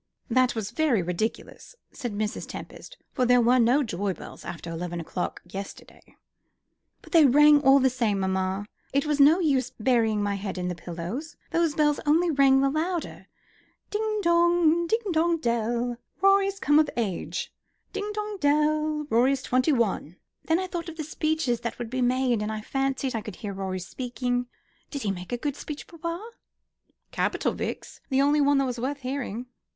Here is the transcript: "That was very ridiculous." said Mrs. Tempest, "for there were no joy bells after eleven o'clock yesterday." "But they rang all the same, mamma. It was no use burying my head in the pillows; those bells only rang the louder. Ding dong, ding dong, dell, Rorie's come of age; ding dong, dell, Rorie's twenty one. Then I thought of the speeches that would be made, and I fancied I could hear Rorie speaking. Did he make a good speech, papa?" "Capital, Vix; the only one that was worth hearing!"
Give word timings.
"That 0.31 0.55
was 0.55 0.71
very 0.71 1.03
ridiculous." 1.03 1.75
said 1.91 2.11
Mrs. 2.11 2.47
Tempest, 2.47 2.97
"for 3.13 3.23
there 3.23 3.39
were 3.39 3.59
no 3.59 3.83
joy 3.83 4.13
bells 4.15 4.43
after 4.43 4.71
eleven 4.71 4.99
o'clock 4.99 5.43
yesterday." 5.45 6.01
"But 7.03 7.11
they 7.11 7.27
rang 7.27 7.61
all 7.61 7.77
the 7.77 7.91
same, 7.91 8.19
mamma. 8.21 8.65
It 8.93 9.05
was 9.05 9.19
no 9.19 9.39
use 9.39 9.71
burying 9.79 10.23
my 10.23 10.33
head 10.33 10.57
in 10.57 10.69
the 10.69 10.73
pillows; 10.73 11.37
those 11.51 11.75
bells 11.75 11.99
only 12.03 12.31
rang 12.31 12.61
the 12.61 12.71
louder. 12.71 13.27
Ding 13.91 14.21
dong, 14.23 14.87
ding 14.87 15.11
dong, 15.11 15.37
dell, 15.37 15.97
Rorie's 16.19 16.59
come 16.59 16.79
of 16.79 16.89
age; 16.97 17.53
ding 17.93 18.11
dong, 18.11 18.39
dell, 18.39 19.05
Rorie's 19.11 19.43
twenty 19.43 19.71
one. 19.71 20.15
Then 20.45 20.57
I 20.57 20.65
thought 20.65 20.89
of 20.89 20.97
the 20.97 21.03
speeches 21.03 21.59
that 21.59 21.77
would 21.77 21.91
be 21.91 22.01
made, 22.01 22.41
and 22.41 22.51
I 22.51 22.61
fancied 22.61 23.13
I 23.13 23.21
could 23.21 23.35
hear 23.35 23.53
Rorie 23.53 23.77
speaking. 23.77 24.47
Did 24.89 25.03
he 25.03 25.11
make 25.11 25.31
a 25.31 25.37
good 25.37 25.55
speech, 25.55 25.85
papa?" 25.85 26.27
"Capital, 27.11 27.53
Vix; 27.53 28.01
the 28.09 28.19
only 28.23 28.41
one 28.41 28.57
that 28.57 28.65
was 28.65 28.79
worth 28.79 29.01
hearing!" 29.01 29.45